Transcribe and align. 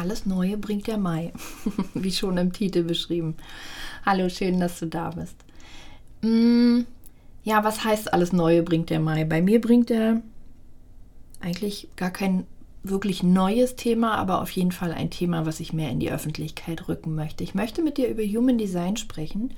Alles 0.00 0.24
Neue 0.24 0.56
bringt 0.56 0.86
der 0.86 0.96
Mai, 0.96 1.30
wie 1.94 2.10
schon 2.10 2.38
im 2.38 2.54
Titel 2.54 2.84
beschrieben. 2.84 3.34
Hallo, 4.06 4.30
schön, 4.30 4.58
dass 4.58 4.78
du 4.78 4.86
da 4.86 5.10
bist. 5.10 5.36
Mm, 6.22 6.86
ja, 7.44 7.64
was 7.64 7.84
heißt 7.84 8.14
alles 8.14 8.32
Neue 8.32 8.62
bringt 8.62 8.88
der 8.88 8.98
Mai? 8.98 9.24
Bei 9.24 9.42
mir 9.42 9.60
bringt 9.60 9.90
er 9.90 10.22
eigentlich 11.40 11.88
gar 11.96 12.10
kein 12.10 12.46
wirklich 12.82 13.22
neues 13.22 13.76
Thema, 13.76 14.14
aber 14.14 14.40
auf 14.40 14.50
jeden 14.52 14.72
Fall 14.72 14.92
ein 14.92 15.10
Thema, 15.10 15.44
was 15.44 15.60
ich 15.60 15.74
mehr 15.74 15.90
in 15.90 16.00
die 16.00 16.10
Öffentlichkeit 16.10 16.88
rücken 16.88 17.14
möchte. 17.14 17.44
Ich 17.44 17.54
möchte 17.54 17.82
mit 17.82 17.98
dir 17.98 18.08
über 18.08 18.22
Human 18.22 18.56
Design 18.56 18.96
sprechen 18.96 19.52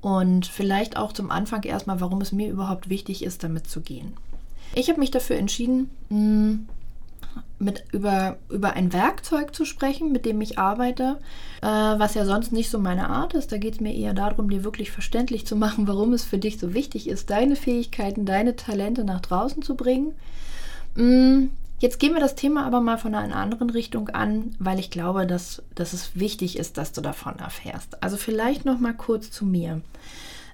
und 0.00 0.46
vielleicht 0.46 0.96
auch 0.96 1.12
zum 1.12 1.32
Anfang 1.32 1.64
erstmal, 1.64 2.00
warum 2.00 2.20
es 2.20 2.30
mir 2.30 2.48
überhaupt 2.48 2.88
wichtig 2.88 3.24
ist, 3.24 3.42
damit 3.42 3.66
zu 3.66 3.80
gehen. 3.80 4.12
Ich 4.76 4.88
habe 4.90 5.00
mich 5.00 5.10
dafür 5.10 5.34
entschieden, 5.36 5.90
mm, 6.08 6.68
mit 7.58 7.84
über, 7.92 8.36
über 8.50 8.74
ein 8.74 8.92
Werkzeug 8.92 9.54
zu 9.54 9.64
sprechen, 9.64 10.12
mit 10.12 10.26
dem 10.26 10.40
ich 10.40 10.58
arbeite, 10.58 11.18
äh, 11.62 11.66
was 11.66 12.14
ja 12.14 12.24
sonst 12.24 12.52
nicht 12.52 12.70
so 12.70 12.78
meine 12.78 13.08
Art 13.08 13.34
ist. 13.34 13.52
Da 13.52 13.58
geht 13.58 13.74
es 13.74 13.80
mir 13.80 13.94
eher 13.94 14.14
darum, 14.14 14.50
dir 14.50 14.64
wirklich 14.64 14.90
verständlich 14.90 15.46
zu 15.46 15.56
machen, 15.56 15.88
warum 15.88 16.12
es 16.12 16.24
für 16.24 16.38
dich 16.38 16.58
so 16.58 16.74
wichtig 16.74 17.08
ist, 17.08 17.30
deine 17.30 17.56
Fähigkeiten, 17.56 18.26
deine 18.26 18.56
Talente 18.56 19.04
nach 19.04 19.20
draußen 19.20 19.62
zu 19.62 19.74
bringen. 19.74 20.14
Mm, 20.94 21.46
jetzt 21.78 21.98
gehen 21.98 22.12
wir 22.12 22.20
das 22.20 22.34
Thema 22.34 22.66
aber 22.66 22.80
mal 22.80 22.98
von 22.98 23.14
einer 23.14 23.36
anderen 23.36 23.70
Richtung 23.70 24.10
an, 24.10 24.54
weil 24.58 24.78
ich 24.78 24.90
glaube, 24.90 25.26
dass, 25.26 25.62
dass 25.74 25.92
es 25.92 26.14
wichtig 26.14 26.58
ist, 26.58 26.76
dass 26.76 26.92
du 26.92 27.00
davon 27.00 27.38
erfährst. 27.38 28.02
Also 28.02 28.16
vielleicht 28.16 28.64
noch 28.64 28.78
mal 28.78 28.94
kurz 28.94 29.30
zu 29.30 29.46
mir. 29.46 29.80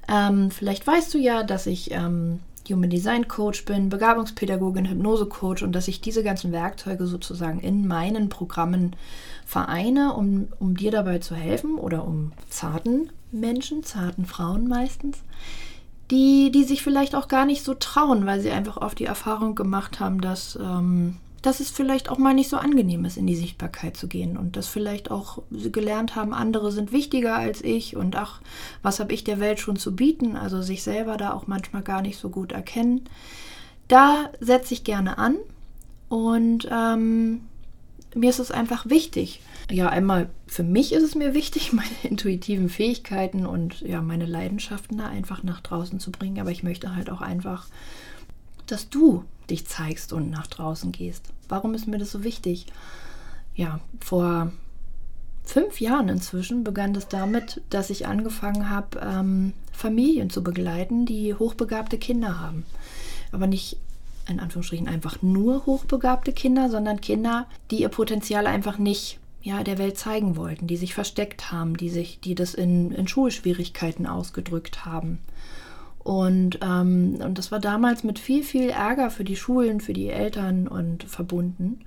Ähm, 0.09 0.51
vielleicht 0.51 0.87
weißt 0.87 1.14
du 1.14 1.18
ja, 1.18 1.42
dass 1.42 1.66
ich 1.66 1.92
ähm, 1.92 2.40
Human 2.69 2.91
Design 2.91 3.29
Coach 3.29 3.65
bin, 3.65 3.89
Begabungspädagogin, 3.89 4.89
Hypnose-Coach 4.89 5.62
und 5.62 5.73
dass 5.73 5.89
ich 5.89 6.01
diese 6.01 6.23
ganzen 6.23 6.52
Werkzeuge 6.52 7.07
sozusagen 7.07 7.61
in 7.61 7.87
meinen 7.87 8.29
Programmen 8.29 8.95
vereine, 9.45 10.15
um, 10.15 10.48
um 10.59 10.77
dir 10.77 10.91
dabei 10.91 11.19
zu 11.19 11.35
helfen 11.35 11.77
oder 11.77 12.07
um 12.07 12.33
zarten 12.49 13.10
Menschen, 13.32 13.82
zarten 13.82 14.27
Frauen 14.27 14.69
meistens, 14.69 15.19
die, 16.10 16.51
die 16.52 16.65
sich 16.65 16.82
vielleicht 16.82 17.15
auch 17.15 17.29
gar 17.29 17.46
nicht 17.46 17.65
so 17.65 17.74
trauen, 17.74 18.27
weil 18.27 18.41
sie 18.41 18.51
einfach 18.51 18.76
oft 18.76 18.99
die 18.99 19.07
Erfahrung 19.07 19.54
gemacht 19.54 19.99
haben, 19.99 20.21
dass 20.21 20.57
ähm, 20.57 21.16
dass 21.43 21.59
es 21.59 21.71
vielleicht 21.71 22.09
auch 22.09 22.18
mal 22.18 22.35
nicht 22.35 22.48
so 22.48 22.57
angenehm 22.57 23.04
ist, 23.04 23.16
in 23.16 23.26
die 23.26 23.37
Sichtbarkeit 23.37 23.96
zu 23.96 24.07
gehen 24.07 24.37
und 24.37 24.57
dass 24.57 24.68
vielleicht 24.68 25.10
auch 25.10 25.43
sie 25.51 25.73
gelernt 25.73 26.15
haben, 26.15 26.32
andere 26.32 26.71
sind 26.71 26.93
wichtiger 26.93 27.35
als 27.35 27.62
ich 27.62 27.96
und 27.96 28.16
ach, 28.16 28.40
was 28.82 29.01
habe 29.01 29.12
ich 29.12 29.24
der 29.24 29.40
Welt 29.40 29.59
schon 29.59 29.76
zu 29.76 29.95
bieten, 29.95 30.37
also 30.37 30.63
sich 30.63 30.82
selber 30.85 31.16
da 31.16 31.32
auch 31.32 31.48
manchmal 31.48 31.82
gar 31.82 32.01
nicht 32.01 32.16
so 32.16 32.30
gut 32.30 32.52
erkennen. 32.52 33.02
Da 33.88 34.30
setze 34.40 34.73
ich 34.73 34.85
gerne 34.85 35.18
an 35.18 35.37
und 36.09 36.68
ähm, 36.70 37.40
mir 38.15 38.30
ist 38.30 38.38
es 38.38 38.52
einfach 38.52 38.88
wichtig. 38.88 39.40
Ja, 39.70 39.88
einmal 39.88 40.29
für 40.46 40.63
mich 40.63 40.93
ist 40.93 41.02
es 41.02 41.15
mir 41.16 41.35
wichtig, 41.35 41.73
meine 41.73 41.88
intuitiven 42.04 42.68
Fähigkeiten 42.68 43.46
und 43.46 43.80
ja, 43.80 44.01
meine 44.01 44.26
Leidenschaften 44.26 44.98
da 44.98 45.07
einfach 45.09 45.43
nach 45.43 45.60
draußen 45.60 45.98
zu 45.98 46.13
bringen, 46.13 46.40
aber 46.40 46.52
ich 46.52 46.63
möchte 46.63 46.95
halt 46.95 47.10
auch 47.10 47.20
einfach, 47.20 47.66
dass 48.66 48.88
du 48.88 49.24
dich 49.52 49.66
zeigst 49.66 50.12
und 50.12 50.30
nach 50.30 50.48
draußen 50.48 50.90
gehst. 50.90 51.26
Warum 51.48 51.74
ist 51.74 51.86
mir 51.86 51.98
das 51.98 52.10
so 52.10 52.24
wichtig? 52.24 52.66
Ja, 53.54 53.80
vor 54.00 54.52
fünf 55.45 55.80
Jahren 55.80 56.08
inzwischen 56.08 56.64
begann 56.64 56.95
das 56.95 57.08
damit, 57.08 57.62
dass 57.70 57.90
ich 57.90 58.06
angefangen 58.06 58.70
habe, 58.70 59.00
ähm, 59.00 59.52
Familien 59.73 60.30
zu 60.30 60.42
begleiten, 60.42 61.06
die 61.06 61.34
hochbegabte 61.34 61.98
Kinder 61.98 62.40
haben. 62.40 62.64
Aber 63.30 63.46
nicht 63.46 63.76
in 64.28 64.41
Anführungsstrichen 64.41 64.88
einfach 64.88 65.20
nur 65.22 65.66
hochbegabte 65.66 66.32
Kinder, 66.32 66.70
sondern 66.70 67.00
Kinder, 67.00 67.47
die 67.70 67.80
ihr 67.80 67.88
Potenzial 67.88 68.47
einfach 68.47 68.78
nicht 68.78 69.19
ja, 69.42 69.64
der 69.64 69.78
Welt 69.78 69.98
zeigen 69.98 70.36
wollten, 70.36 70.69
die 70.69 70.76
sich 70.76 70.94
versteckt 70.94 71.50
haben, 71.50 71.76
die 71.76 71.91
sich, 71.91 72.20
die 72.20 72.36
das 72.36 72.54
in, 72.54 72.92
in 72.92 73.08
Schulschwierigkeiten 73.08 74.06
ausgedrückt 74.06 74.84
haben. 74.84 75.19
Und, 76.03 76.58
ähm, 76.62 77.18
und 77.24 77.38
das 77.38 77.52
war 77.52 77.60
damals 77.60 78.02
mit 78.02 78.18
viel, 78.18 78.42
viel 78.42 78.70
Ärger 78.70 79.10
für 79.10 79.24
die 79.24 79.36
Schulen, 79.36 79.80
für 79.80 79.92
die 79.92 80.08
Eltern 80.08 80.66
und 80.66 81.04
verbunden. 81.04 81.80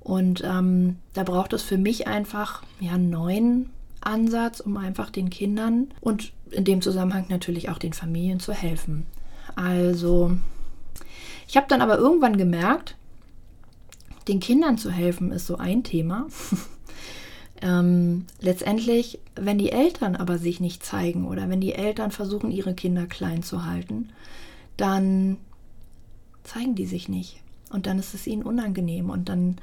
Und 0.00 0.42
ähm, 0.44 0.96
da 1.14 1.22
braucht 1.22 1.52
es 1.52 1.62
für 1.62 1.78
mich 1.78 2.06
einfach 2.06 2.62
ja, 2.80 2.92
einen 2.92 3.10
neuen 3.10 3.70
Ansatz, 4.00 4.60
um 4.60 4.76
einfach 4.76 5.10
den 5.10 5.30
Kindern 5.30 5.88
und 6.00 6.32
in 6.50 6.64
dem 6.64 6.82
Zusammenhang 6.82 7.26
natürlich 7.28 7.68
auch 7.68 7.78
den 7.78 7.92
Familien 7.92 8.40
zu 8.40 8.52
helfen. 8.52 9.06
Also, 9.56 10.32
ich 11.46 11.56
habe 11.56 11.66
dann 11.68 11.82
aber 11.82 11.98
irgendwann 11.98 12.36
gemerkt, 12.36 12.96
den 14.28 14.40
Kindern 14.40 14.78
zu 14.78 14.90
helfen 14.90 15.32
ist 15.32 15.46
so 15.46 15.56
ein 15.56 15.82
Thema. 15.82 16.26
Ähm, 17.60 18.26
letztendlich, 18.40 19.18
wenn 19.34 19.58
die 19.58 19.72
Eltern 19.72 20.14
aber 20.14 20.38
sich 20.38 20.60
nicht 20.60 20.84
zeigen 20.84 21.26
oder 21.26 21.48
wenn 21.48 21.60
die 21.60 21.74
Eltern 21.74 22.10
versuchen, 22.10 22.50
ihre 22.50 22.74
Kinder 22.74 23.06
klein 23.06 23.42
zu 23.42 23.64
halten, 23.64 24.10
dann 24.76 25.38
zeigen 26.44 26.74
die 26.74 26.86
sich 26.86 27.08
nicht. 27.08 27.40
Und 27.70 27.86
dann 27.86 27.98
ist 27.98 28.14
es 28.14 28.26
ihnen 28.26 28.42
unangenehm 28.42 29.10
und 29.10 29.28
dann 29.28 29.56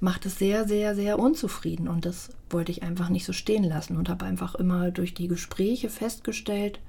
macht 0.00 0.26
es 0.26 0.38
sehr, 0.38 0.66
sehr, 0.66 0.94
sehr 0.94 1.18
unzufrieden. 1.18 1.88
Und 1.88 2.04
das 2.04 2.30
wollte 2.50 2.72
ich 2.72 2.82
einfach 2.82 3.08
nicht 3.08 3.24
so 3.24 3.32
stehen 3.32 3.64
lassen 3.64 3.96
und 3.96 4.08
habe 4.08 4.24
einfach 4.24 4.54
immer 4.54 4.90
durch 4.90 5.14
die 5.14 5.28
Gespräche 5.28 5.88
festgestellt, 5.88 6.80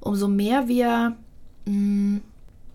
umso 0.00 0.28
mehr 0.28 0.68
wir 0.68 1.16
mh, 1.64 1.72
mm, 1.72 2.22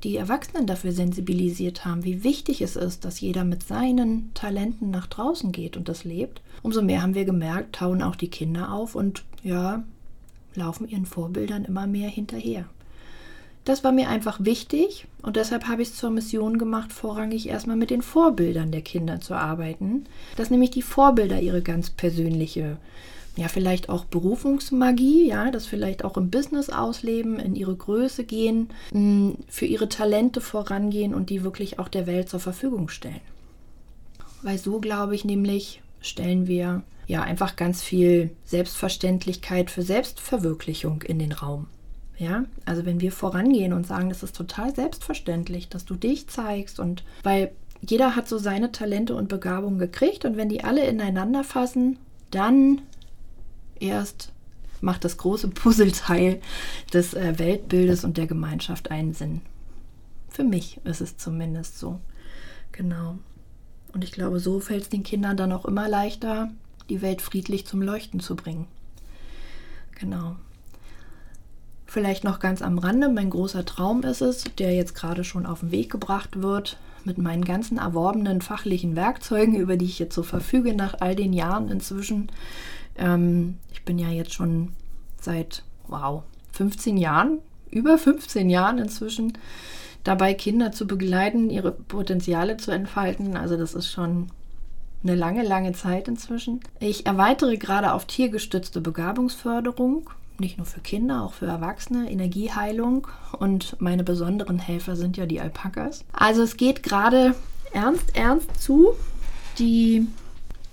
die 0.04 0.18
Erwachsenen 0.18 0.66
dafür 0.66 0.92
sensibilisiert 0.92 1.86
haben, 1.86 2.04
wie 2.04 2.24
wichtig 2.24 2.62
es 2.62 2.76
ist, 2.76 3.06
dass 3.06 3.22
jeder 3.22 3.44
mit 3.44 3.64
seinen 3.64 4.34
Talenten 4.34 4.92
nach 4.92 5.08
draußen 5.08 5.52
geht 5.52 5.78
und 5.78 5.90
das 5.90 6.04
lebt, 6.04 6.42
umso 6.64 6.82
mehr 6.82 7.02
haben 7.02 7.16
wir 7.16 7.26
gemerkt, 7.26 7.76
tauen 7.76 8.02
auch 8.02 8.16
die 8.16 8.30
Kinder 8.30 8.72
auf 8.72 8.96
und 8.96 9.24
ja, 9.44 9.84
laufen 10.56 10.88
ihren 10.88 11.06
Vorbildern 11.06 11.66
immer 11.66 11.88
mehr 11.88 12.10
hinterher. 12.10 12.66
Das 13.64 13.84
war 13.84 13.92
mir 13.92 14.10
einfach 14.10 14.44
wichtig 14.44 15.06
und 15.22 15.36
deshalb 15.36 15.68
habe 15.68 15.84
ich 15.84 15.90
es 15.90 15.96
zur 15.96 16.10
Mission 16.10 16.58
gemacht, 16.58 16.92
vorrangig 16.92 17.48
erstmal 17.48 17.76
mit 17.76 17.92
den 17.92 18.02
Vorbildern 18.02 18.72
der 18.72 18.82
Kinder 18.82 19.22
zu 19.22 19.36
arbeiten, 19.36 20.06
dass 20.36 20.50
nämlich 20.50 20.72
die 20.72 20.82
Vorbilder 20.82 21.40
ihre 21.40 21.62
ganz 21.62 21.92
persönliche 21.92 22.78
ja, 23.38 23.48
vielleicht 23.48 23.90
auch 23.90 24.06
Berufungsmagie, 24.06 25.28
ja, 25.28 25.52
das 25.52 25.66
vielleicht 25.66 26.04
auch 26.04 26.18
im 26.18 26.30
Business 26.30 26.70
ausleben, 26.70 27.40
in 27.40 27.56
ihre 27.56 27.76
Größe 27.76 28.26
gehen, 28.26 28.70
mm, 28.92 29.32
für 29.48 29.66
ihre 29.66 29.88
Talente 29.88 30.42
vorangehen 30.42 31.14
und 31.14 31.30
die 31.30 31.44
wirklich 31.44 31.80
auch 31.80 31.88
der 31.88 32.08
Welt 32.08 32.30
zur 32.30 32.42
Verfügung 32.42 32.90
stellen. 32.90 33.22
Weil 34.42 34.58
so 34.58 34.80
glaube 34.80 35.16
ich 35.16 35.24
nämlich, 35.24 35.82
stellen 36.02 36.48
wir 36.48 36.84
ja 37.08 37.22
einfach 37.24 37.56
ganz 37.56 37.82
viel 37.82 38.32
Selbstverständlichkeit 38.46 39.72
für 39.72 39.82
Selbstverwirklichung 39.82 41.02
in 41.04 41.20
den 41.20 41.32
Raum. 41.32 41.68
Ja, 42.18 42.44
also 42.66 42.86
wenn 42.86 43.02
wir 43.02 43.12
vorangehen 43.12 43.74
und 43.74 43.88
sagen, 43.88 44.10
das 44.10 44.24
ist 44.24 44.36
total 44.36 44.76
selbstverständlich, 44.76 45.70
dass 45.70 45.86
du 45.86 45.96
dich 45.96 46.28
zeigst 46.28 46.80
und 46.80 47.04
weil 47.24 47.52
jeder 47.82 48.16
hat 48.16 48.28
so 48.28 48.38
seine 48.38 48.72
Talente 48.72 49.16
und 49.16 49.28
Begabungen 49.28 49.80
gekriegt 49.80 50.26
und 50.26 50.38
wenn 50.38 50.50
die 50.50 50.64
alle 50.64 50.86
ineinander 50.86 51.44
fassen, 51.44 51.98
dann 52.30 52.82
erst 53.82 54.32
macht 54.82 55.06
das 55.06 55.18
große 55.18 55.48
Puzzleteil 55.50 56.42
des 56.94 57.14
äh, 57.14 57.38
Weltbildes 57.40 58.04
und 58.04 58.18
der 58.18 58.28
Gemeinschaft 58.28 58.92
einen 58.92 59.14
Sinn. 59.14 59.42
Für 60.30 60.44
mich 60.44 60.80
ist 60.86 61.02
es 61.02 61.18
zumindest 61.18 61.78
so. 61.78 62.00
Genau. 62.72 63.18
Und 63.94 64.04
ich 64.04 64.12
glaube, 64.12 64.40
so 64.40 64.60
fällt 64.60 64.84
es 64.84 64.90
den 64.90 65.04
Kindern 65.04 65.36
dann 65.36 65.52
auch 65.52 65.66
immer 65.66 65.90
leichter, 65.90 66.50
die 66.90 67.02
Welt 67.02 67.22
friedlich 67.22 67.68
zum 67.68 67.82
Leuchten 67.82 68.20
zu 68.20 68.36
bringen. 68.36 68.68
Genau. 70.00 70.36
Vielleicht 71.86 72.24
noch 72.24 72.40
ganz 72.40 72.62
am 72.62 72.78
Rande, 72.78 73.10
mein 73.10 73.30
großer 73.30 73.66
Traum 73.66 74.04
ist 74.04 74.22
es, 74.22 74.46
der 74.58 74.74
jetzt 74.74 74.96
gerade 74.96 75.26
schon 75.26 75.46
auf 75.46 75.60
den 75.60 75.72
Weg 75.72 75.92
gebracht 75.92 76.42
wird, 76.42 76.78
mit 77.04 77.18
meinen 77.18 77.44
ganzen 77.44 77.78
erworbenen 77.78 78.42
fachlichen 78.42 78.96
Werkzeugen, 78.96 79.56
über 79.56 79.76
die 79.76 79.86
ich 79.86 80.00
jetzt 80.00 80.16
so 80.16 80.24
verfüge 80.24 80.74
nach 80.74 81.02
all 81.02 81.16
den 81.16 81.34
Jahren 81.34 81.70
inzwischen, 81.70 82.32
ähm, 82.98 83.58
ich 83.72 83.84
bin 83.84 84.00
ja 84.00 84.10
jetzt 84.10 84.34
schon 84.34 84.74
seit, 85.20 85.64
wow, 85.88 86.24
15 86.52 86.98
Jahren, 86.98 87.40
über 87.70 87.98
15 87.98 88.50
Jahren 88.50 88.78
inzwischen 88.78 89.38
dabei, 90.04 90.34
Kinder 90.34 90.72
zu 90.72 90.88
begleiten, 90.88 91.50
ihre 91.50 91.72
Potenziale 91.72 92.58
zu 92.58 92.72
entfalten. 92.72 93.38
Also 93.38 93.58
das 93.58 93.74
ist 93.74 93.92
schon 93.92 94.30
eine 95.04 95.16
lange, 95.16 95.44
lange 95.44 95.74
Zeit 95.74 96.08
inzwischen. 96.08 96.62
Ich 96.80 97.06
erweitere 97.06 97.58
gerade 97.58 97.94
auf 97.94 98.06
tiergestützte 98.06 98.82
Begabungsförderung, 98.82 100.10
nicht 100.40 100.58
nur 100.58 100.66
für 100.66 100.80
Kinder, 100.80 101.24
auch 101.24 101.34
für 101.34 101.46
Erwachsene, 101.46 102.12
Energieheilung 102.12 103.08
und 103.38 103.80
meine 103.80 104.04
besonderen 104.04 104.60
Helfer 104.60 104.96
sind 104.96 105.18
ja 105.18 105.26
die 105.26 105.40
Alpakas. 105.40 106.04
Also 106.14 106.42
es 106.42 106.58
geht 106.58 106.84
gerade 106.84 107.36
ernst, 107.74 108.16
ernst 108.16 108.62
zu. 108.62 108.94
Die 109.60 110.08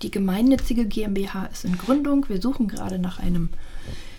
die 0.03 0.11
gemeinnützige 0.11 0.87
GmbH 0.87 1.47
ist 1.47 1.65
in 1.65 1.77
Gründung. 1.77 2.29
Wir 2.29 2.41
suchen 2.41 2.69
gerade 2.69 2.99
nach 2.99 3.19
einem, 3.19 3.49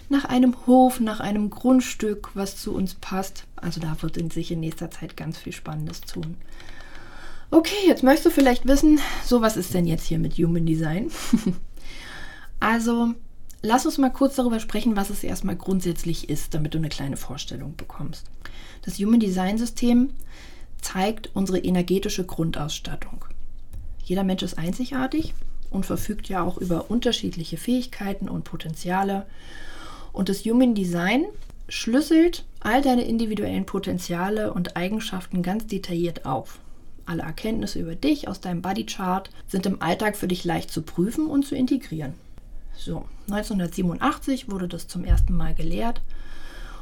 nach 0.10 0.26
einem 0.26 0.56
Hof, 0.68 1.00
nach 1.00 1.20
einem 1.20 1.50
Grundstück, 1.50 2.32
was 2.34 2.58
zu 2.58 2.74
uns 2.74 2.96
passt. 2.96 3.46
Also 3.56 3.80
da 3.80 4.02
wird 4.02 4.18
in 4.18 4.30
sich 4.30 4.52
in 4.52 4.60
nächster 4.60 4.92
Zeit 4.92 5.16
ganz 5.16 5.38
viel 5.38 5.54
Spannendes 5.54 6.02
tun. 6.02 6.36
Okay, 7.52 7.88
jetzt 7.88 8.04
möchtest 8.04 8.28
du 8.28 8.30
vielleicht 8.30 8.68
wissen, 8.68 9.00
so 9.26 9.42
was 9.42 9.58
ist 9.58 9.74
denn 9.74 9.88
jetzt 9.88 10.06
hier 10.06 10.20
mit 10.20 10.34
Human 10.34 10.68
Design? 10.68 11.10
also, 12.60 13.16
lass 13.64 13.88
uns 13.88 13.98
mal 13.98 14.12
kurz 14.12 14.36
darüber 14.36 14.60
sprechen, 14.60 14.96
was 14.96 15.10
es 15.10 15.24
erstmal 15.24 15.56
grundsätzlich 15.56 16.30
ist, 16.30 16.54
damit 16.54 16.76
du 16.76 16.78
eine 16.78 16.90
kleine 16.90 17.18
Vorstellung 17.18 17.76
bekommst. 17.76 18.26
Das 18.84 19.00
Human 19.00 19.20
Design 19.20 19.58
System 19.58 20.12
zeigt 20.80 21.32
unsere 21.34 21.58
energetische 21.58 22.24
Grundausstattung. 22.24 23.26
Jeder 24.04 24.24
Mensch 24.24 24.44
ist 24.44 24.58
einzigartig 24.58 25.34
und 25.70 25.86
verfügt 25.86 26.30
ja 26.30 26.44
auch 26.44 26.58
über 26.58 26.90
unterschiedliche 26.90 27.58
Fähigkeiten 27.58 28.30
und 28.30 28.44
Potenziale. 28.44 29.26
Und 30.12 30.30
das 30.30 30.44
Human 30.46 30.76
Design 30.76 31.26
schlüsselt 31.68 32.46
all 32.60 32.82
deine 32.82 33.04
individuellen 33.04 33.66
Potenziale 33.66 34.54
und 34.54 34.76
Eigenschaften 34.76 35.44
ganz 35.44 35.68
detailliert 35.68 36.26
auf. 36.26 36.60
Alle 37.06 37.24
Erkenntnisse 37.24 37.80
über 37.80 37.96
dich 37.96 38.28
aus 38.28 38.42
deinem 38.42 38.62
Bodychart 38.62 39.30
sind 39.48 39.66
im 39.66 39.82
Alltag 39.82 40.16
für 40.16 40.28
dich 40.28 40.44
leicht 40.44 40.72
zu 40.72 40.82
prüfen 40.82 41.28
und 41.28 41.46
zu 41.46 41.56
integrieren. 41.56 42.14
So, 42.76 43.06
1987 43.30 44.50
wurde 44.50 44.68
das 44.68 44.88
zum 44.88 45.04
ersten 45.04 45.36
Mal 45.36 45.54
gelehrt 45.54 46.02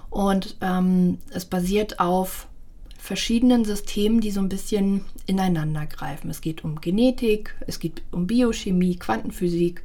und 0.09 0.57
ähm, 0.61 1.17
es 1.31 1.45
basiert 1.45 1.99
auf 1.99 2.47
verschiedenen 3.07 3.63
Systemen, 3.63 4.19
die 4.19 4.31
so 4.31 4.41
ein 4.41 4.49
bisschen 4.49 5.05
ineinander 5.25 5.85
greifen. 5.85 6.29
Es 6.29 6.41
geht 6.41 6.63
um 6.63 6.81
Genetik, 6.81 7.55
es 7.65 7.79
geht 7.79 8.03
um 8.11 8.27
Biochemie, 8.27 8.97
Quantenphysik. 8.97 9.81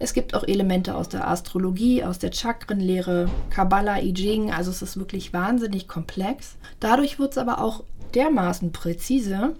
Es 0.00 0.12
gibt 0.12 0.34
auch 0.34 0.44
Elemente 0.44 0.94
aus 0.94 1.08
der 1.08 1.28
Astrologie, 1.28 2.04
aus 2.04 2.18
der 2.18 2.32
Chakrenlehre, 2.32 3.30
Kabbalah, 3.50 4.00
I 4.00 4.12
Ching. 4.12 4.52
Also 4.52 4.70
es 4.70 4.82
ist 4.82 4.96
wirklich 4.96 5.32
wahnsinnig 5.32 5.88
komplex. 5.88 6.56
Dadurch 6.80 7.18
wird 7.18 7.32
es 7.32 7.38
aber 7.38 7.60
auch 7.60 7.84
dermaßen 8.14 8.72
präzise, 8.72 9.54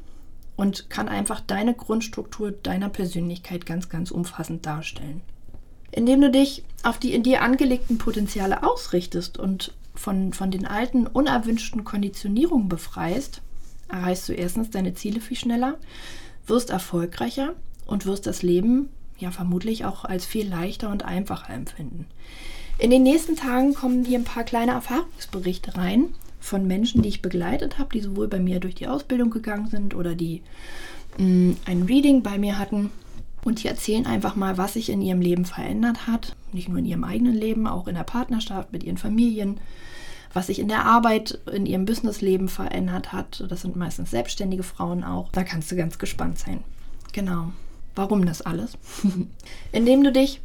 und 0.59 0.91
kann 0.91 1.09
einfach 1.09 1.41
deine 1.41 1.73
Grundstruktur 1.73 2.51
deiner 2.51 2.89
Persönlichkeit 2.89 3.65
ganz, 3.65 3.89
ganz 3.89 4.11
umfassend 4.11 4.67
darstellen. 4.67 5.21
Indem 5.93 6.21
du 6.21 6.33
dich 6.33 6.65
auf 6.83 6.99
die 6.99 7.15
in 7.15 7.23
dir 7.23 7.43
angelegten 7.43 7.97
Potenziale 7.97 8.65
ausrichtest 8.65 9.39
und 9.39 9.73
von, 10.09 10.33
von 10.33 10.51
den 10.51 10.65
alten, 10.65 11.07
unerwünschten 11.07 11.85
Konditionierungen 11.85 12.71
befreist, 12.71 13.43
erreichst 13.91 14.27
du 14.27 14.33
erstens 14.33 14.71
deine 14.71 14.95
Ziele 14.95 15.21
viel 15.21 15.37
schneller, 15.37 15.77
wirst 16.47 16.71
erfolgreicher 16.71 17.53
und 17.85 18.07
wirst 18.07 18.27
das 18.27 18.43
Leben 18.43 18.89
ja 19.19 19.31
vermutlich 19.31 19.85
auch 19.85 20.07
als 20.07 20.25
viel 20.25 20.49
leichter 20.49 20.89
und 20.89 21.05
einfacher 21.05 21.53
empfinden. 21.53 22.07
In 22.79 22.91
den 22.91 23.03
nächsten 23.03 23.37
Tagen 23.37 23.75
kommen 23.75 24.03
hier 24.03 24.19
ein 24.19 24.25
paar 24.25 24.45
kleine 24.45 24.73
Erfahrungsberichte 24.73 25.77
rein 25.77 26.15
von 26.41 26.67
Menschen, 26.67 27.03
die 27.03 27.11
ich 27.11 27.21
begleitet 27.21 27.79
habe, 27.79 27.93
die 27.93 28.01
sowohl 28.01 28.29
bei 28.29 28.39
mir 28.39 28.61
durch 28.61 28.77
die 28.77 28.89
Ausbildung 28.89 29.29
gegangen 29.29 29.69
sind 29.69 29.95
oder 29.95 30.15
die 30.15 30.41
mh, 31.19 31.27
mm, 31.27 31.57
ein 31.67 31.83
Reading 31.83 32.23
bei 32.23 32.39
mir 32.39 32.59
hatten. 32.59 32.91
Und 33.49 33.63
die 33.63 33.69
erzählen 33.69 34.05
einfach 34.05 34.37
mal, 34.37 34.59
was 34.59 34.75
sich 34.75 34.91
in 34.91 35.01
ihrem 35.01 35.23
Leben 35.23 35.47
verändert 35.47 36.07
hat. 36.07 36.37
Nicht 36.53 36.69
nur 36.69 36.81
in 36.81 36.85
ihrem 36.85 37.03
eigenen 37.03 37.33
Leben, 37.33 37.67
auch 37.67 37.89
in 37.89 37.95
der 37.95 38.05
Partnerschaft, 38.05 38.73
mit 38.73 38.85
ihren 38.85 38.99
Familien. 38.99 39.59
Was 40.35 40.49
sich 40.49 40.59
in 40.59 40.69
der 40.69 40.85
Arbeit, 40.85 41.41
in 41.51 41.65
ihrem 41.65 41.87
Businessleben 41.87 42.51
verändert 42.51 43.11
hat. 43.15 43.47
Das 43.49 43.63
sind 43.63 43.75
meistens 43.75 44.11
selbstständige 44.11 44.63
Frauen 44.63 45.03
auch. 45.03 45.33
Da 45.33 45.45
kannst 45.45 45.73
du 45.73 45.77
ganz 45.77 45.99
gespannt 45.99 46.39
sein. 46.39 46.63
Genau. 47.15 47.53
Warum 47.95 48.27
das 48.27 48.43
alles? 48.43 48.77
Indem 49.73 50.05
du 50.05 50.13
dich 50.13 50.43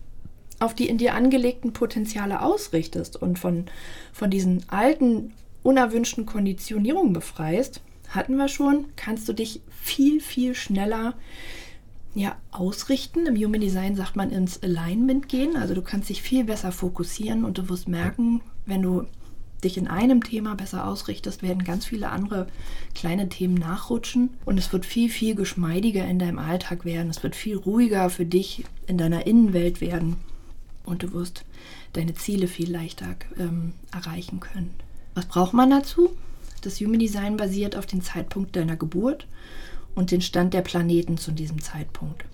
auf 0.62 0.74
die 0.74 0.88
in 0.88 0.98
dir 0.98 1.14
angelegten 1.14 1.74
Potenziale 1.74 2.42
ausrichtest 2.42 3.22
und 3.22 3.38
von, 3.38 3.66
von 4.14 4.30
diesen 4.32 4.64
alten 4.70 5.34
unerwünschten 5.62 6.26
Konditionierungen 6.26 7.12
befreist, 7.12 7.82
hatten 8.08 8.38
wir 8.38 8.48
schon, 8.48 8.86
kannst 8.96 9.28
du 9.28 9.34
dich 9.34 9.60
viel, 9.70 10.22
viel 10.22 10.56
schneller 10.56 11.16
ja, 12.16 12.36
ausrichten. 12.52 13.26
Im 13.26 13.36
Human 13.36 13.62
Design 13.62 13.96
sagt 13.96 14.16
man 14.16 14.32
ins 14.32 14.62
Alignment 14.62 15.30
gehen. 15.30 15.56
Also 15.56 15.74
du 15.74 15.82
kannst 15.82 16.10
dich 16.10 16.22
viel 16.22 16.44
besser 16.44 16.72
fokussieren 16.72 17.44
und 17.44 17.58
du 17.58 17.70
wirst 17.70 17.88
merken, 17.88 18.42
wenn 18.66 18.82
du 18.82 19.06
dich 19.64 19.78
in 19.78 19.88
einem 19.88 20.24
Thema 20.24 20.56
besser 20.56 20.86
ausrichtest, 20.86 21.42
werden 21.42 21.64
ganz 21.64 21.86
viele 21.86 22.10
andere 22.10 22.48
kleine 22.94 23.30
Themen 23.30 23.56
nachrutschen 23.56 24.32
und 24.46 24.58
es 24.58 24.74
wird 24.74 24.86
viel, 24.86 25.10
viel 25.10 25.36
geschmeidiger 25.36 26.06
in 26.06 26.20
deinem 26.20 26.40
Alltag 26.40 26.86
werden. 26.86 27.10
Es 27.10 27.24
wird 27.24 27.36
viel 27.36 27.58
ruhiger 27.58 28.10
für 28.10 28.26
dich 28.26 28.66
in 28.88 28.98
deiner 28.98 29.26
Innenwelt 29.26 29.82
werden 29.82 30.18
und 30.84 31.04
du 31.04 31.14
wirst 31.14 31.46
deine 31.94 32.14
Ziele 32.14 32.48
viel 32.48 32.72
leichter 32.72 33.16
ähm, 33.40 33.74
erreichen 33.92 34.40
können. 34.40 34.74
Was 35.16 35.26
braucht 35.26 35.54
man 35.54 35.70
dazu? 35.70 36.10
Das 36.62 36.80
Human 36.80 37.00
Design 37.00 37.38
basiert 37.38 37.76
auf 37.76 37.86
dem 37.86 38.02
Zeitpunkt 38.02 38.56
deiner 38.56 38.76
Geburt 38.76 39.28
und 39.96 40.12
den 40.12 40.22
Stand 40.22 40.54
der 40.54 40.62
Planeten 40.62 41.18
zu 41.18 41.32
diesem 41.32 41.62
Zeitpunkt. 41.62 42.26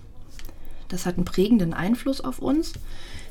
Das 0.88 1.06
hat 1.06 1.16
einen 1.16 1.24
prägenden 1.24 1.72
Einfluss 1.72 2.20
auf 2.20 2.40
uns, 2.40 2.72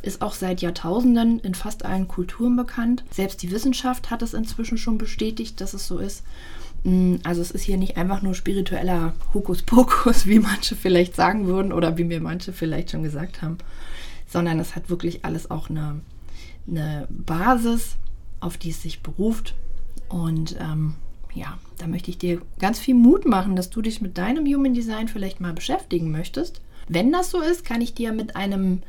ist 0.01 0.21
auch 0.21 0.33
seit 0.33 0.61
Jahrtausenden 0.61 1.39
in 1.39 1.53
fast 1.53 1.83
allen 1.83 2.07
Kulturen 2.07 2.55
bekannt. 2.55 3.03
Selbst 3.11 3.43
die 3.43 3.51
Wissenschaft 3.51 4.09
hat 4.09 4.21
es 4.21 4.33
inzwischen 4.33 4.77
schon 4.77 4.97
bestätigt, 4.97 5.59
dass 5.59 5.73
es 5.73 5.85
so 5.85 5.99
ist. 5.99 6.23
Mm, 6.85 7.15
also 7.23 7.41
es 7.41 7.51
ist 7.51 7.63
hier 7.63 7.77
nicht 7.77 7.97
einfach 7.97 8.21
nur 8.21 8.33
spiritueller 8.33 9.13
Hokuspokus, 9.33 10.25
wie 10.25 10.39
manche 10.39 10.75
vielleicht 10.75 11.15
sagen 11.15 11.47
würden 11.47 11.73
oder 11.73 11.97
wie 11.97 12.05
mir 12.05 12.21
manche 12.21 12.53
vielleicht 12.53 12.91
schon 12.91 13.03
gesagt 13.03 13.41
haben, 13.41 13.57
sondern 14.25 14.59
es 14.59 14.77
hat 14.77 14.89
wirklich 14.89 15.25
alles 15.25 15.51
auch 15.51 15.69
eine, 15.69 15.99
eine 16.65 17.07
Basis 17.09 17.97
auf 18.39 18.57
die 18.57 18.69
es 18.69 18.81
sich 18.81 19.01
beruft. 19.01 19.53
Und 20.07 20.55
ähm, 20.59 20.95
ja, 21.33 21.57
da 21.77 21.87
möchte 21.87 22.09
ich 22.09 22.17
dir 22.17 22.41
ganz 22.59 22.79
viel 22.79 22.95
Mut 22.95 23.25
machen, 23.25 23.55
dass 23.55 23.69
du 23.69 23.81
dich 23.81 24.01
mit 24.01 24.17
deinem 24.17 24.45
Human 24.45 24.73
Design 24.73 25.07
vielleicht 25.07 25.39
mal 25.39 25.53
beschäftigen 25.53 26.11
möchtest. 26.11 26.61
Wenn 26.87 27.11
das 27.11 27.29
so 27.29 27.41
ist, 27.41 27.65
kann 27.65 27.81
ich 27.81 27.93
dir 27.93 28.11
mit 28.11 28.35
einem 28.35 28.81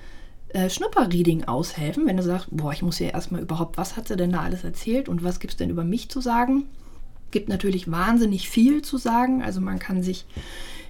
äh, 0.49 0.71
Schnupperreading 0.71 1.45
aushelfen, 1.45 2.07
wenn 2.07 2.17
du 2.17 2.23
sagst, 2.23 2.49
boah, 2.51 2.73
ich 2.73 2.83
muss 2.83 2.99
ja 2.99 3.09
erstmal 3.09 3.43
überhaupt, 3.43 3.77
was 3.77 3.97
hat 3.97 4.09
sie 4.09 4.17
denn 4.17 4.33
da 4.33 4.41
alles 4.41 4.65
erzählt 4.65 5.09
und 5.09 5.23
was 5.23 5.39
gibt 5.39 5.53
es 5.53 5.57
denn 5.57 5.71
über 5.71 5.85
mich 5.85 6.09
zu 6.09 6.21
sagen? 6.21 6.65
Gibt 7.31 7.49
natürlich 7.49 7.91
wahnsinnig 7.91 8.49
viel 8.49 8.83
zu 8.83 8.97
sagen, 8.97 9.43
also 9.43 9.61
man 9.61 9.79
kann 9.79 10.03
sich 10.03 10.27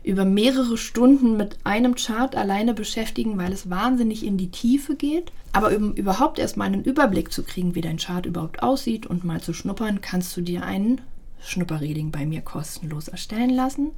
über 0.03 0.25
mehrere 0.25 0.79
Stunden 0.79 1.37
mit 1.37 1.59
einem 1.65 1.95
Chart 1.95 2.35
alleine 2.35 2.73
beschäftigen, 2.73 3.37
weil 3.37 3.53
es 3.53 3.69
wahnsinnig 3.69 4.25
in 4.25 4.39
die 4.39 4.51
Tiefe 4.51 4.97
geht. 4.97 5.31
Aber 5.53 5.77
um 5.77 5.93
überhaupt 5.93 6.39
erstmal 6.39 6.69
einen 6.69 6.85
Überblick 6.85 7.33
zu 7.33 7.43
kriegen, 7.43 7.75
wie 7.75 7.81
dein 7.81 7.99
Chart 7.99 8.25
überhaupt 8.25 8.63
aussieht 8.63 9.07
und 9.07 9.25
mal 9.25 9.41
zu 9.43 9.53
schnuppern, 9.53 10.01
kannst 10.01 10.35
du 10.37 10.41
dir 10.41 10.65
einen 10.65 11.03
Schnupperreading 11.43 12.11
bei 12.11 12.27
mir 12.27 12.43
kostenlos 12.43 13.09
erstellen 13.09 13.51
lassen. 13.51 13.93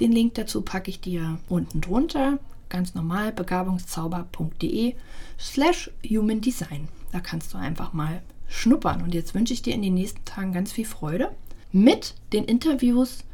Den 0.00 0.12
Link 0.12 0.34
dazu 0.34 0.62
packe 0.62 0.90
ich 0.90 1.00
dir 1.00 1.38
unten 1.48 1.80
drunter. 1.80 2.38
Ganz 2.68 2.94
normal 2.94 3.32
begabungszauber.de 3.32 4.94
slash 5.38 5.90
human 6.08 6.40
design. 6.40 6.88
Da 7.12 7.20
kannst 7.20 7.54
du 7.54 7.58
einfach 7.58 7.92
mal 7.92 8.22
schnuppern. 8.48 9.02
Und 9.02 9.14
jetzt 9.14 9.34
wünsche 9.34 9.52
ich 9.52 9.62
dir 9.62 9.74
in 9.74 9.82
den 9.82 9.94
nächsten 9.94 10.24
Tagen 10.24 10.52
ganz 10.52 10.72
viel 10.72 10.86
Freude 10.86 11.30
mit 11.72 12.14
den 12.32 12.44
Interviews 12.44 13.24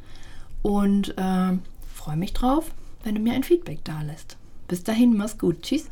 und 0.63 1.17
äh, 1.17 1.59
freue 1.95 2.17
mich 2.17 2.33
drauf, 2.33 2.73
wenn 3.05 3.15
du 3.15 3.21
mir 3.21 3.33
ein 3.33 3.45
Feedback 3.45 3.85
da 3.85 4.03
lässt. 4.03 4.37
Bis 4.69 4.85
dahin, 4.85 5.17
mach's 5.17 5.39
gut. 5.39 5.63
Tschüss. 5.63 5.89